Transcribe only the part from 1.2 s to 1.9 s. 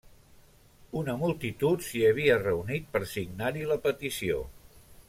multitud